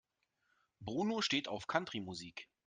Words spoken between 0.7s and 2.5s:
Bruno steht auf Country-Musik.